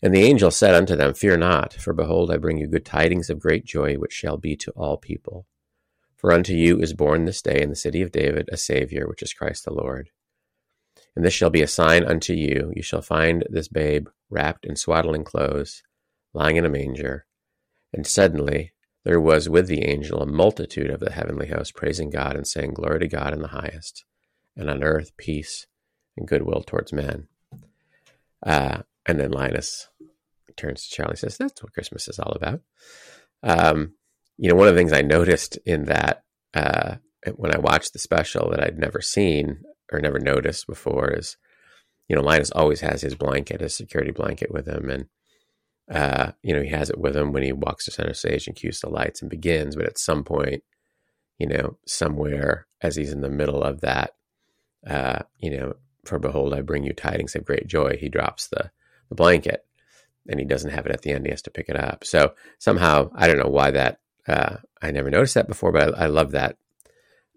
And 0.02 0.14
the 0.14 0.22
angel 0.22 0.50
said 0.50 0.74
unto 0.74 0.94
them, 0.94 1.14
Fear 1.14 1.38
not, 1.38 1.72
for 1.72 1.92
behold, 1.92 2.30
I 2.30 2.36
bring 2.36 2.58
you 2.58 2.68
good 2.68 2.84
tidings 2.84 3.30
of 3.30 3.40
great 3.40 3.64
joy, 3.64 3.94
which 3.96 4.12
shall 4.12 4.36
be 4.36 4.54
to 4.56 4.70
all 4.72 4.96
people. 4.96 5.46
For 6.16 6.32
unto 6.32 6.52
you 6.52 6.80
is 6.80 6.92
born 6.94 7.24
this 7.24 7.42
day 7.42 7.60
in 7.60 7.70
the 7.70 7.76
city 7.76 8.02
of 8.02 8.12
David 8.12 8.48
a 8.52 8.56
Saviour, 8.56 9.08
which 9.08 9.22
is 9.22 9.32
Christ 9.32 9.64
the 9.64 9.72
Lord. 9.72 10.10
And 11.18 11.24
this 11.24 11.34
shall 11.34 11.50
be 11.50 11.62
a 11.62 11.66
sign 11.66 12.04
unto 12.04 12.32
you 12.32 12.72
you 12.76 12.82
shall 12.84 13.02
find 13.02 13.44
this 13.50 13.66
babe 13.66 14.06
wrapped 14.30 14.64
in 14.64 14.76
swaddling 14.76 15.24
clothes, 15.24 15.82
lying 16.32 16.54
in 16.54 16.64
a 16.64 16.68
manger. 16.68 17.26
And 17.92 18.06
suddenly 18.06 18.72
there 19.04 19.20
was 19.20 19.48
with 19.48 19.66
the 19.66 19.82
angel 19.82 20.22
a 20.22 20.26
multitude 20.26 20.90
of 20.90 21.00
the 21.00 21.10
heavenly 21.10 21.48
host 21.48 21.74
praising 21.74 22.10
God 22.10 22.36
and 22.36 22.46
saying, 22.46 22.74
Glory 22.74 23.00
to 23.00 23.08
God 23.08 23.32
in 23.32 23.42
the 23.42 23.48
highest, 23.48 24.04
and 24.56 24.70
on 24.70 24.84
earth 24.84 25.10
peace 25.16 25.66
and 26.16 26.28
goodwill 26.28 26.62
towards 26.62 26.92
men. 26.92 27.26
Uh, 28.46 28.82
and 29.04 29.18
then 29.18 29.32
Linus 29.32 29.88
turns 30.56 30.84
to 30.84 30.94
Charlie 30.94 31.10
and 31.10 31.18
says, 31.18 31.36
That's 31.36 31.60
what 31.64 31.72
Christmas 31.72 32.06
is 32.06 32.20
all 32.20 32.30
about. 32.30 32.60
Um, 33.42 33.94
you 34.36 34.48
know, 34.48 34.54
one 34.54 34.68
of 34.68 34.74
the 34.74 34.78
things 34.78 34.92
I 34.92 35.02
noticed 35.02 35.56
in 35.66 35.86
that 35.86 36.22
uh, 36.54 36.98
when 37.34 37.52
I 37.52 37.58
watched 37.58 37.92
the 37.92 37.98
special 37.98 38.50
that 38.50 38.62
I'd 38.62 38.78
never 38.78 39.00
seen 39.00 39.64
or 39.92 40.00
never 40.00 40.18
noticed 40.18 40.66
before 40.66 41.10
is, 41.12 41.36
you 42.08 42.16
know, 42.16 42.22
Linus 42.22 42.50
always 42.50 42.80
has 42.80 43.02
his 43.02 43.14
blanket, 43.14 43.60
his 43.60 43.74
security 43.74 44.12
blanket 44.12 44.50
with 44.50 44.66
him. 44.66 44.90
And, 44.90 45.06
uh, 45.90 46.32
you 46.42 46.54
know, 46.54 46.62
he 46.62 46.70
has 46.70 46.90
it 46.90 46.98
with 46.98 47.16
him 47.16 47.32
when 47.32 47.42
he 47.42 47.52
walks 47.52 47.84
to 47.84 47.90
center 47.90 48.14
stage 48.14 48.46
and 48.46 48.56
cues 48.56 48.80
the 48.80 48.88
lights 48.88 49.20
and 49.20 49.30
begins. 49.30 49.76
But 49.76 49.86
at 49.86 49.98
some 49.98 50.24
point, 50.24 50.62
you 51.38 51.46
know, 51.46 51.78
somewhere 51.86 52.66
as 52.80 52.96
he's 52.96 53.12
in 53.12 53.20
the 53.20 53.28
middle 53.28 53.62
of 53.62 53.80
that, 53.82 54.14
uh, 54.86 55.20
you 55.38 55.56
know, 55.56 55.74
for 56.04 56.18
behold, 56.18 56.54
I 56.54 56.62
bring 56.62 56.84
you 56.84 56.92
tidings 56.92 57.34
of 57.34 57.44
great 57.44 57.66
joy, 57.66 57.96
he 57.98 58.08
drops 58.08 58.48
the, 58.48 58.70
the 59.08 59.14
blanket 59.14 59.64
and 60.28 60.38
he 60.38 60.46
doesn't 60.46 60.70
have 60.70 60.86
it 60.86 60.92
at 60.92 61.02
the 61.02 61.12
end. 61.12 61.24
He 61.24 61.30
has 61.30 61.42
to 61.42 61.50
pick 61.50 61.68
it 61.68 61.76
up. 61.76 62.04
So 62.04 62.34
somehow, 62.58 63.10
I 63.14 63.26
don't 63.26 63.38
know 63.38 63.50
why 63.50 63.70
that, 63.72 64.00
uh, 64.26 64.56
I 64.80 64.90
never 64.90 65.10
noticed 65.10 65.34
that 65.34 65.48
before, 65.48 65.72
but 65.72 65.98
I, 65.98 66.04
I 66.04 66.06
love 66.06 66.32
that 66.32 66.56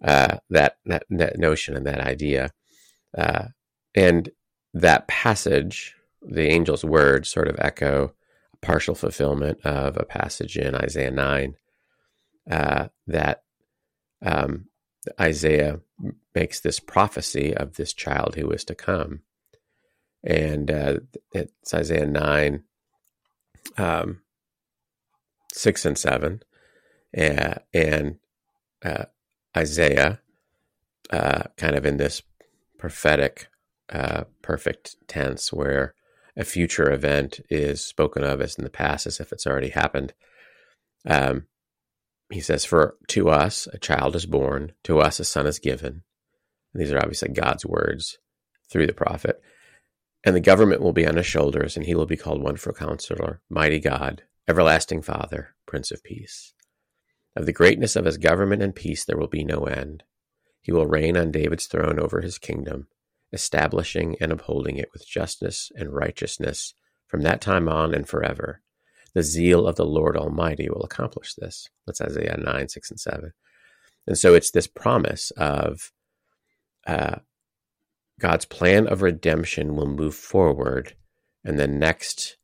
uh, 0.04 0.38
that, 0.50 0.78
that, 0.86 1.04
that 1.10 1.38
notion 1.38 1.76
and 1.76 1.86
that 1.86 2.02
idea. 2.02 2.52
Uh, 3.18 3.48
and 3.94 4.30
that 4.74 5.08
passage, 5.08 5.96
the 6.22 6.50
angel's 6.50 6.84
words, 6.84 7.30
sort 7.30 7.48
of 7.48 7.56
echo 7.60 8.14
a 8.54 8.58
partial 8.66 8.96
fulfillment 8.96 9.60
of 9.66 9.98
a 9.98 10.06
passage 10.06 10.58
in 10.58 10.76
Isaiah 10.76 11.12
nine 11.12 11.56
uh, 12.50 12.88
that 13.08 13.44
um, 14.24 14.68
Isaiah 15.20 15.80
makes 16.34 16.60
this 16.60 16.80
prophecy 16.80 17.56
of 17.56 17.76
this 17.76 17.94
child 17.94 18.36
who 18.36 18.50
is 18.52 18.64
to 18.66 18.76
come, 18.76 19.22
and 20.24 20.70
uh, 20.70 21.00
it's 21.34 21.74
Isaiah 21.74 22.06
nine, 22.06 22.64
um, 23.78 24.22
six 25.52 25.86
and 25.86 25.98
seven, 25.98 26.44
uh, 27.18 27.56
and 27.74 28.18
uh, 28.84 29.06
Isaiah, 29.56 30.20
uh, 31.12 31.44
kind 31.58 31.76
of 31.76 31.86
in 31.86 31.98
this 31.98 32.22
prophetic, 32.78 33.48
uh, 33.92 34.24
perfect 34.42 34.96
tense 35.08 35.52
where 35.52 35.94
a 36.38 36.44
future 36.44 36.92
event 36.92 37.42
is 37.50 37.84
spoken 37.84 38.24
of 38.24 38.42
as 38.42 38.56
in 38.56 38.64
the 38.64 38.70
past 38.70 39.06
as 39.06 39.20
if 39.20 39.32
it's 39.32 39.46
already 39.46 39.70
happened. 39.70 40.14
Um, 41.06 41.48
he 42.30 42.40
says, 42.40 42.64
For 42.64 42.96
to 43.10 43.30
us 43.30 43.68
a 43.74 43.78
child 43.78 44.16
is 44.16 44.26
born, 44.26 44.72
to 44.86 45.00
us 45.00 45.20
a 45.20 45.26
son 45.26 45.46
is 45.46 45.60
given. 45.60 46.04
And 46.74 46.82
these 46.82 46.92
are 46.92 47.00
obviously 47.00 47.30
God's 47.30 47.66
words 47.66 48.18
through 48.70 48.88
the 48.88 48.94
prophet. 48.94 49.42
And 50.24 50.36
the 50.36 50.40
government 50.40 50.82
will 50.82 50.94
be 50.94 51.08
on 51.08 51.18
his 51.18 51.26
shoulders, 51.26 51.76
and 51.76 51.86
he 51.86 51.96
will 51.96 52.06
be 52.06 52.16
called 52.16 52.42
Wonderful 52.42 52.74
Counselor, 52.74 53.42
Mighty 53.50 53.80
God, 53.80 54.24
Everlasting 54.48 55.02
Father, 55.02 55.56
Prince 55.66 55.92
of 55.92 56.04
Peace. 56.04 56.54
Of 57.36 57.46
the 57.46 57.54
greatness 57.54 57.96
of 57.96 58.06
his 58.06 58.18
government 58.18 58.62
and 58.62 58.76
peace 58.76 59.06
there 59.06 59.18
will 59.18 59.28
be 59.28 59.44
no 59.44 59.64
end. 59.64 60.04
He 60.62 60.72
will 60.72 60.86
reign 60.86 61.18
on 61.18 61.32
David's 61.32 61.68
throne 61.68 62.00
over 62.00 62.22
his 62.22 62.38
kingdom, 62.38 62.88
establishing 63.32 64.16
and 64.20 64.32
upholding 64.32 64.78
it 64.78 64.90
with 64.94 65.08
justice 65.08 65.72
and 65.76 65.94
righteousness 65.94 66.76
from 67.08 67.22
that 67.22 67.42
time 67.42 67.68
on 67.68 67.94
and 67.94 68.08
forever. 68.08 68.62
The 69.14 69.24
zeal 69.24 69.68
of 69.68 69.76
the 69.76 69.86
Lord 69.86 70.16
Almighty 70.16 70.70
will 70.70 70.84
accomplish 70.84 71.34
this. 71.34 71.68
That's 71.86 72.02
Isaiah 72.02 72.38
9, 72.38 72.70
6, 72.70 72.92
and 72.92 73.00
7. 73.00 73.34
And 74.08 74.18
so 74.18 74.34
it's 74.34 74.52
this 74.52 74.68
promise 74.68 75.32
of 75.32 75.92
uh, 76.88 77.18
God's 78.20 78.46
plan 78.46 78.88
of 78.88 79.02
redemption 79.02 79.76
will 79.76 79.88
move 79.88 80.16
forward, 80.16 80.96
and 81.44 81.60
the 81.60 81.68
next 81.68 82.38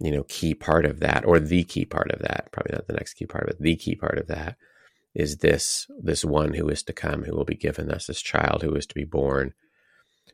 you 0.00 0.12
know 0.12 0.24
key 0.24 0.54
part 0.54 0.84
of 0.84 1.00
that 1.00 1.24
or 1.24 1.40
the 1.40 1.64
key 1.64 1.84
part 1.84 2.10
of 2.10 2.20
that 2.20 2.48
probably 2.52 2.72
not 2.72 2.86
the 2.86 2.92
next 2.92 3.14
key 3.14 3.26
part 3.26 3.46
but 3.46 3.60
the 3.60 3.76
key 3.76 3.94
part 3.94 4.18
of 4.18 4.26
that 4.26 4.56
is 5.14 5.38
this 5.38 5.86
this 6.00 6.24
one 6.24 6.54
who 6.54 6.68
is 6.68 6.82
to 6.82 6.92
come 6.92 7.24
who 7.24 7.34
will 7.34 7.44
be 7.44 7.56
given 7.56 7.90
us 7.90 8.06
this 8.06 8.22
child 8.22 8.62
who 8.62 8.74
is 8.74 8.86
to 8.86 8.94
be 8.94 9.04
born 9.04 9.52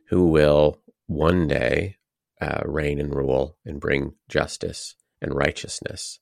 who 0.09 0.27
will 0.27 0.79
one 1.07 1.47
day 1.47 1.97
uh, 2.41 2.61
reign 2.65 2.99
and 2.99 3.15
rule 3.15 3.57
and 3.65 3.79
bring 3.79 4.13
justice 4.27 4.95
and 5.21 5.33
righteousness 5.33 6.19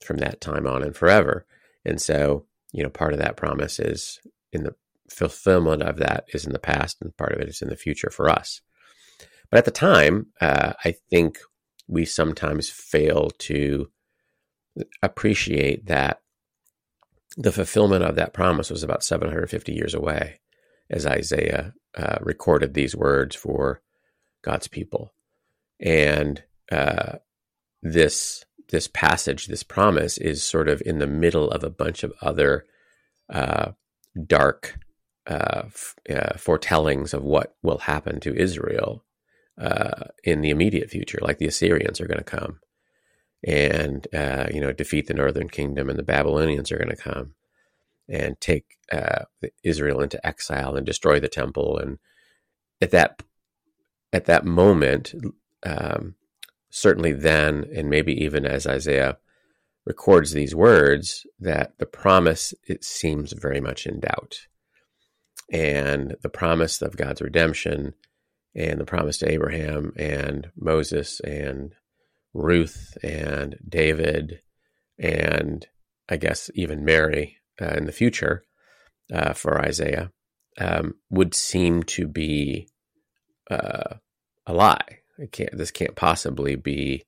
from 0.00 0.18
that 0.18 0.40
time 0.40 0.66
on 0.66 0.82
and 0.82 0.96
forever. 0.96 1.46
And 1.84 2.00
so 2.00 2.44
you 2.72 2.82
know 2.82 2.90
part 2.90 3.12
of 3.12 3.18
that 3.18 3.36
promise 3.36 3.78
is 3.78 4.20
in 4.52 4.64
the 4.64 4.74
fulfillment 5.08 5.82
of 5.82 5.96
that 5.96 6.24
is 6.32 6.46
in 6.46 6.52
the 6.52 6.58
past 6.58 6.98
and 7.00 7.16
part 7.16 7.32
of 7.32 7.40
it 7.40 7.48
is 7.48 7.62
in 7.62 7.68
the 7.68 7.76
future 7.76 8.10
for 8.10 8.28
us. 8.28 8.60
But 9.50 9.58
at 9.58 9.64
the 9.64 9.72
time 9.72 10.26
uh, 10.40 10.74
i 10.84 10.94
think 11.10 11.38
we 11.90 12.04
sometimes 12.04 12.70
fail 12.70 13.30
to 13.38 13.90
appreciate 15.02 15.86
that 15.86 16.20
the 17.36 17.52
fulfillment 17.52 18.04
of 18.04 18.16
that 18.16 18.32
promise 18.32 18.70
was 18.70 18.82
about 18.82 19.02
750 19.02 19.72
years 19.72 19.94
away 19.94 20.40
as 20.88 21.06
Isaiah 21.06 21.74
uh, 21.96 22.18
recorded 22.20 22.74
these 22.74 22.94
words 22.96 23.34
for 23.34 23.80
God's 24.42 24.68
people. 24.68 25.12
And 25.80 26.42
uh, 26.70 27.18
this 27.82 28.44
this 28.68 28.86
passage, 28.86 29.46
this 29.46 29.64
promise, 29.64 30.16
is 30.16 30.44
sort 30.44 30.68
of 30.68 30.80
in 30.86 30.98
the 30.98 31.06
middle 31.06 31.50
of 31.50 31.64
a 31.64 31.70
bunch 31.70 32.04
of 32.04 32.12
other 32.22 32.66
uh, 33.28 33.72
dark 34.26 34.78
uh, 35.26 35.62
f- 35.66 35.96
uh, 36.08 36.36
foretellings 36.36 37.12
of 37.12 37.24
what 37.24 37.56
will 37.64 37.78
happen 37.78 38.20
to 38.20 38.36
Israel 38.36 39.04
uh, 39.60 40.04
in 40.24 40.40
the 40.40 40.50
immediate 40.50 40.90
future, 40.90 41.18
like 41.20 41.38
the 41.38 41.46
Assyrians 41.46 42.00
are 42.00 42.06
going 42.06 42.18
to 42.18 42.24
come 42.24 42.60
and 43.44 44.06
uh, 44.14 44.46
you 44.52 44.60
know 44.60 44.72
defeat 44.72 45.06
the 45.06 45.14
northern 45.14 45.48
kingdom, 45.48 45.88
and 45.88 45.98
the 45.98 46.04
Babylonians 46.04 46.72
are 46.72 46.78
going 46.78 46.90
to 46.90 46.96
come 46.96 47.34
and 48.08 48.40
take 48.40 48.78
uh, 48.92 49.24
Israel 49.62 50.00
into 50.00 50.24
exile 50.26 50.76
and 50.76 50.84
destroy 50.84 51.20
the 51.20 51.28
temple. 51.28 51.78
And 51.78 51.98
at 52.80 52.90
that 52.90 53.22
at 54.12 54.24
that 54.26 54.44
moment, 54.44 55.14
um, 55.62 56.16
certainly 56.70 57.12
then, 57.12 57.66
and 57.74 57.88
maybe 57.88 58.12
even 58.12 58.44
as 58.44 58.66
Isaiah 58.66 59.18
records 59.86 60.32
these 60.32 60.54
words, 60.54 61.26
that 61.38 61.78
the 61.78 61.86
promise 61.86 62.52
it 62.66 62.84
seems 62.84 63.32
very 63.32 63.60
much 63.60 63.86
in 63.86 64.00
doubt, 64.00 64.46
and 65.52 66.16
the 66.22 66.28
promise 66.28 66.82
of 66.82 66.96
God's 66.96 67.22
redemption 67.22 67.94
and 68.54 68.80
the 68.80 68.84
promise 68.84 69.18
to 69.18 69.30
Abraham 69.30 69.92
and 69.96 70.50
Moses 70.56 71.20
and 71.20 71.74
Ruth 72.34 72.96
and 73.02 73.56
David 73.68 74.40
and 74.98 75.66
I 76.08 76.16
guess 76.16 76.50
even 76.54 76.84
Mary 76.84 77.38
uh, 77.60 77.74
in 77.76 77.86
the 77.86 77.92
future 77.92 78.42
uh, 79.12 79.32
for 79.32 79.60
Isaiah 79.60 80.10
um, 80.58 80.94
would 81.10 81.34
seem 81.34 81.84
to 81.84 82.06
be 82.06 82.68
uh, 83.50 83.94
a 84.46 84.52
lie. 84.52 84.98
Can't, 85.32 85.56
this 85.56 85.70
can't 85.70 85.96
possibly 85.96 86.56
be. 86.56 87.04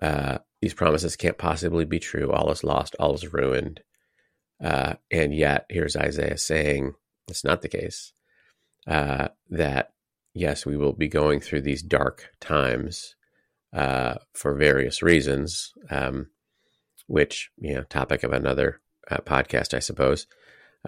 Uh, 0.00 0.38
these 0.60 0.74
promises 0.74 1.16
can't 1.16 1.38
possibly 1.38 1.84
be 1.84 1.98
true. 1.98 2.32
All 2.32 2.50
is 2.50 2.64
lost. 2.64 2.96
All 2.98 3.14
is 3.14 3.32
ruined. 3.32 3.80
Uh, 4.62 4.94
and 5.10 5.34
yet, 5.34 5.66
here's 5.68 5.96
Isaiah 5.96 6.38
saying 6.38 6.94
it's 7.28 7.44
not 7.44 7.62
the 7.62 7.68
case. 7.68 8.12
Uh, 8.86 9.28
that 9.50 9.93
yes, 10.34 10.66
we 10.66 10.76
will 10.76 10.92
be 10.92 11.08
going 11.08 11.40
through 11.40 11.62
these 11.62 11.82
dark 11.82 12.30
times 12.40 13.14
uh, 13.72 14.16
for 14.34 14.54
various 14.54 15.02
reasons, 15.02 15.72
um, 15.90 16.28
which, 17.06 17.50
you 17.56 17.74
know, 17.74 17.82
topic 17.84 18.22
of 18.22 18.32
another 18.32 18.80
uh, 19.10 19.18
podcast, 19.18 19.74
I 19.74 19.78
suppose, 19.78 20.26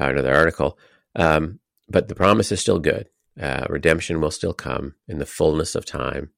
uh, 0.01 0.07
another 0.07 0.35
article. 0.35 0.79
Um, 1.15 1.61
but 1.89 2.09
the 2.09 2.15
promise 2.15 2.53
is 2.53 2.61
still 2.61 2.79
good. 2.79 3.09
Uh, 3.41 3.67
redemption 3.69 4.21
will 4.21 4.31
still 4.31 4.55
come 4.55 4.95
in 5.09 5.19
the 5.19 5.27
fullness 5.27 5.75
of 5.75 5.85
time. 5.85 6.31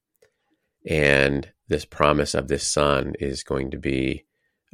And 0.87 1.51
this 1.67 1.85
promise 1.85 2.33
of 2.33 2.47
this 2.47 2.67
son 2.67 3.13
is 3.19 3.43
going 3.43 3.71
to 3.71 3.77
be 3.77 4.25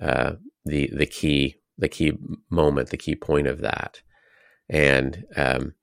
uh, 0.02 0.34
the 0.66 0.90
the 0.94 1.06
key 1.06 1.56
the 1.78 1.90
key 1.90 2.14
moment, 2.50 2.90
the 2.90 2.98
key 2.98 3.16
point 3.16 3.48
of 3.48 3.62
that. 3.62 4.02
And 4.70 5.26
um, 5.36 5.74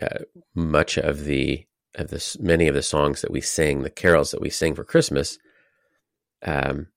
uh, 0.00 0.24
much 0.54 0.98
of 0.98 1.24
the 1.24 1.66
of 1.96 2.08
this, 2.08 2.38
many 2.40 2.66
of 2.66 2.74
the 2.74 2.82
songs 2.82 3.20
that 3.22 3.30
we 3.30 3.40
sing, 3.40 3.82
the 3.82 3.90
carols 3.90 4.32
that 4.32 4.40
we 4.40 4.50
sing 4.50 4.74
for 4.74 4.82
Christmas, 4.82 5.38
um, 6.44 6.88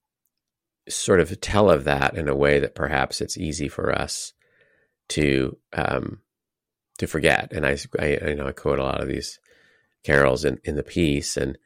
sort 0.89 1.19
of 1.19 1.39
tell 1.39 1.69
of 1.69 1.83
that 1.83 2.17
in 2.17 2.27
a 2.27 2.35
way 2.35 2.59
that 2.59 2.75
perhaps 2.75 3.21
it's 3.21 3.37
easy 3.37 3.67
for 3.67 3.93
us 3.93 4.33
to 5.09 5.57
um, 5.73 6.19
to 6.97 7.07
forget. 7.07 7.51
And 7.51 7.65
I, 7.65 7.77
I, 7.99 8.19
I 8.25 8.33
know 8.33 8.47
I 8.47 8.51
quote 8.51 8.79
a 8.79 8.83
lot 8.83 9.01
of 9.01 9.07
these 9.07 9.39
carols 10.03 10.45
in, 10.45 10.59
in 10.63 10.75
the 10.75 10.83
piece, 10.83 11.37
and 11.37 11.57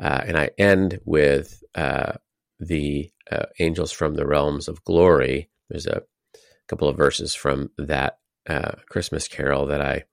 uh, 0.00 0.22
and 0.26 0.36
I 0.36 0.50
end 0.58 1.00
with 1.04 1.62
uh, 1.74 2.14
the 2.58 3.10
uh, 3.30 3.46
angels 3.60 3.92
from 3.92 4.14
the 4.14 4.26
realms 4.26 4.68
of 4.68 4.84
glory. 4.84 5.50
There's 5.70 5.86
a 5.86 6.02
couple 6.68 6.88
of 6.88 6.96
verses 6.96 7.34
from 7.34 7.70
that 7.78 8.18
uh, 8.48 8.72
Christmas 8.88 9.28
carol 9.28 9.66
that 9.66 9.80
I 9.80 10.04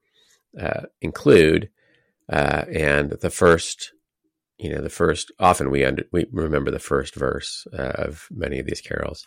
uh, 0.58 0.84
include, 1.02 1.70
uh, 2.32 2.64
and 2.74 3.12
the 3.12 3.30
first, 3.30 3.92
you 4.58 4.70
know, 4.70 4.82
the 4.82 4.90
first. 4.90 5.32
Often 5.40 5.72
we 5.72 5.84
under, 5.84 6.04
we 6.12 6.26
remember 6.32 6.72
the 6.72 6.80
first 6.80 7.16
verse 7.16 7.68
of 7.74 8.28
many 8.32 8.60
of 8.60 8.66
these 8.66 8.82
carols, 8.82 9.26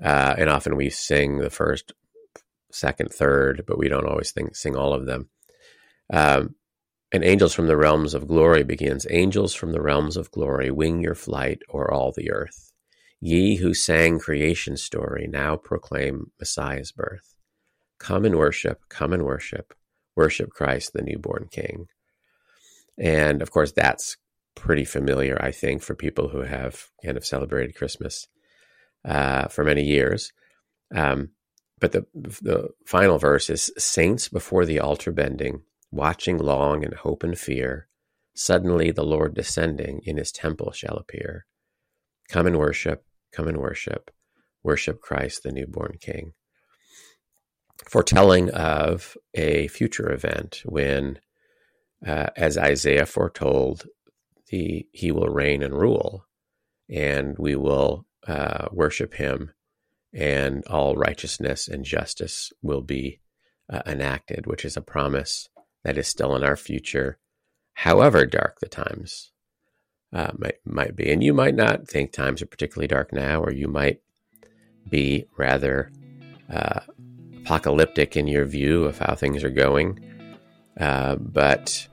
and 0.00 0.48
often 0.48 0.76
we 0.76 0.90
sing 0.90 1.38
the 1.38 1.50
first 1.50 1.92
second, 2.72 3.10
third, 3.10 3.64
but 3.66 3.78
we 3.78 3.88
don't 3.88 4.06
always 4.06 4.30
think, 4.32 4.54
sing 4.54 4.76
all 4.76 4.94
of 4.94 5.06
them. 5.06 5.28
Um, 6.12 6.54
and 7.12 7.24
Angels 7.24 7.52
from 7.52 7.66
the 7.66 7.76
Realms 7.76 8.14
of 8.14 8.28
Glory 8.28 8.62
begins 8.62 9.06
Angels 9.10 9.54
from 9.54 9.72
the 9.72 9.82
realms 9.82 10.16
of 10.16 10.30
glory, 10.30 10.70
wing 10.70 11.00
your 11.00 11.16
flight 11.16 11.60
o'er 11.74 11.90
all 11.90 12.12
the 12.12 12.30
earth. 12.30 12.72
Ye 13.20 13.56
who 13.56 13.74
sang 13.74 14.20
creation's 14.20 14.82
story, 14.82 15.26
now 15.26 15.56
proclaim 15.56 16.30
Messiah's 16.38 16.92
birth. 16.92 17.34
Come 17.98 18.24
and 18.24 18.36
worship, 18.36 18.82
come 18.88 19.12
and 19.12 19.24
worship, 19.24 19.74
worship 20.20 20.50
Christ, 20.50 20.92
the 20.92 21.02
newborn 21.02 21.48
King. 21.50 21.86
And 22.98 23.40
of 23.40 23.50
course, 23.50 23.72
that's 23.72 24.18
pretty 24.54 24.84
familiar, 24.84 25.36
I 25.42 25.50
think, 25.50 25.82
for 25.82 25.94
people 25.94 26.28
who 26.28 26.42
have 26.42 26.74
kind 27.02 27.16
of 27.16 27.24
celebrated 27.24 27.74
Christmas 27.74 28.26
uh, 29.02 29.48
for 29.48 29.64
many 29.64 29.82
years. 29.82 30.32
Um, 30.94 31.30
but 31.80 31.92
the 31.92 32.04
the 32.50 32.68
final 32.86 33.18
verse 33.18 33.48
is 33.48 33.72
saints 33.78 34.28
before 34.28 34.66
the 34.66 34.80
altar 34.80 35.12
bending, 35.12 35.62
watching 35.90 36.36
long 36.36 36.82
in 36.82 36.92
hope 36.92 37.22
and 37.22 37.38
fear. 37.38 37.88
Suddenly 38.34 38.90
the 38.90 39.10
Lord 39.14 39.34
descending 39.34 40.00
in 40.04 40.18
his 40.18 40.32
temple 40.32 40.72
shall 40.72 40.96
appear. 40.96 41.46
Come 42.28 42.46
and 42.46 42.58
worship, 42.58 43.04
come 43.32 43.48
and 43.48 43.58
worship, 43.58 44.10
worship 44.62 45.00
Christ 45.00 45.42
the 45.42 45.52
newborn 45.52 45.96
King. 46.00 46.34
Foretelling 47.90 48.50
of 48.50 49.16
a 49.34 49.66
future 49.66 50.12
event 50.12 50.62
when, 50.64 51.18
uh, 52.06 52.28
as 52.36 52.56
Isaiah 52.56 53.04
foretold, 53.04 53.86
the, 54.48 54.86
he 54.92 55.10
will 55.10 55.26
reign 55.26 55.60
and 55.60 55.74
rule, 55.74 56.24
and 56.88 57.36
we 57.36 57.56
will 57.56 58.06
uh, 58.28 58.68
worship 58.70 59.14
him 59.14 59.50
and 60.14 60.64
all 60.66 60.94
righteousness 60.94 61.66
and 61.66 61.84
justice 61.84 62.52
will 62.62 62.80
be 62.80 63.18
uh, 63.68 63.82
enacted, 63.84 64.46
which 64.46 64.64
is 64.64 64.76
a 64.76 64.82
promise 64.82 65.48
that 65.82 65.98
is 65.98 66.06
still 66.06 66.36
in 66.36 66.44
our 66.44 66.56
future, 66.56 67.18
however 67.72 68.24
dark 68.24 68.60
the 68.60 68.68
times 68.68 69.32
uh, 70.12 70.30
might 70.38 70.58
might 70.64 70.94
be. 70.94 71.10
And 71.10 71.24
you 71.24 71.34
might 71.34 71.56
not 71.56 71.88
think 71.88 72.12
times 72.12 72.40
are 72.40 72.46
particularly 72.46 72.86
dark 72.86 73.12
now, 73.12 73.40
or 73.40 73.50
you 73.50 73.66
might 73.66 74.00
be 74.88 75.26
rather 75.36 75.90
uh, 76.48 76.80
apocalyptic 77.42 78.16
in 78.16 78.26
your 78.26 78.44
view 78.44 78.84
of 78.84 78.98
how 78.98 79.14
things 79.14 79.42
are 79.44 79.50
going. 79.50 79.98
Uh, 80.78 81.16
but 81.16 81.86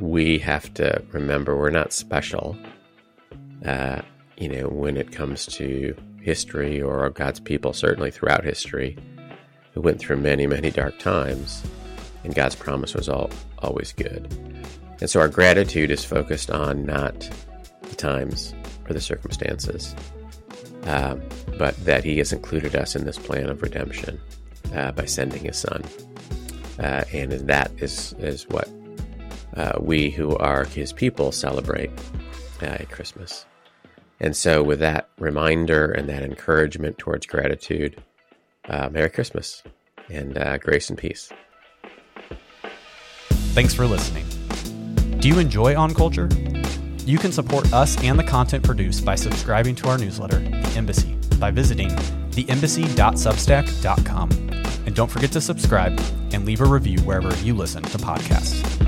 we 0.00 0.38
have 0.38 0.72
to 0.74 1.02
remember 1.12 1.56
we're 1.56 1.70
not 1.70 1.92
special. 1.92 2.56
Uh, 3.64 4.00
you 4.36 4.48
know, 4.48 4.68
when 4.68 4.96
it 4.96 5.12
comes 5.12 5.46
to 5.46 5.94
history 6.22 6.80
or 6.80 7.08
God's 7.10 7.40
people, 7.40 7.72
certainly 7.72 8.10
throughout 8.10 8.44
history, 8.44 8.96
who 9.72 9.80
went 9.80 10.00
through 10.00 10.16
many, 10.16 10.46
many 10.46 10.70
dark 10.70 10.98
times, 10.98 11.62
and 12.24 12.34
God's 12.34 12.54
promise 12.54 12.94
was 12.94 13.08
all, 13.08 13.30
always 13.58 13.92
good. 13.92 14.26
And 15.00 15.08
so 15.08 15.20
our 15.20 15.28
gratitude 15.28 15.90
is 15.90 16.04
focused 16.04 16.50
on 16.50 16.84
not 16.84 17.28
the 17.82 17.96
times 17.96 18.54
or 18.88 18.92
the 18.92 19.00
circumstances, 19.00 19.94
uh, 20.84 21.16
but 21.58 21.76
that 21.84 22.04
He 22.04 22.18
has 22.18 22.32
included 22.32 22.74
us 22.74 22.96
in 22.96 23.04
this 23.04 23.18
plan 23.18 23.48
of 23.48 23.62
redemption 23.62 24.20
uh, 24.74 24.92
by 24.92 25.04
sending 25.04 25.44
His 25.44 25.58
Son. 25.58 25.82
Uh, 26.78 27.04
and 27.12 27.32
that 27.32 27.70
is, 27.78 28.14
is 28.18 28.48
what 28.48 28.68
uh, 29.56 29.72
we 29.80 30.10
who 30.10 30.36
are 30.38 30.64
His 30.64 30.92
people 30.92 31.32
celebrate 31.32 31.90
uh, 32.62 32.66
at 32.66 32.90
Christmas. 32.90 33.44
And 34.20 34.36
so, 34.36 34.62
with 34.62 34.80
that 34.80 35.08
reminder 35.18 35.90
and 35.90 36.08
that 36.08 36.22
encouragement 36.22 36.98
towards 36.98 37.26
gratitude, 37.26 38.02
uh, 38.68 38.88
Merry 38.90 39.08
Christmas 39.08 39.62
and 40.10 40.34
grace 40.60 40.90
and 40.90 40.98
peace. 40.98 41.30
Thanks 43.54 43.74
for 43.74 43.86
listening. 43.86 44.26
Do 45.20 45.28
you 45.28 45.38
enjoy 45.38 45.76
On 45.76 45.94
Culture? 45.94 46.28
You 47.06 47.18
can 47.18 47.32
support 47.32 47.72
us 47.72 47.98
and 48.02 48.18
the 48.18 48.24
content 48.24 48.64
produced 48.64 49.04
by 49.04 49.14
subscribing 49.14 49.74
to 49.76 49.88
our 49.88 49.98
newsletter, 49.98 50.38
The 50.38 50.72
Embassy, 50.76 51.16
by 51.38 51.50
visiting 51.50 51.90
theembassy.substack.com. 52.30 54.30
And 54.86 54.94
don't 54.94 55.10
forget 55.10 55.32
to 55.32 55.40
subscribe 55.40 55.98
and 56.32 56.44
leave 56.44 56.60
a 56.60 56.66
review 56.66 57.00
wherever 57.00 57.34
you 57.38 57.54
listen 57.54 57.82
to 57.82 57.98
podcasts. 57.98 58.79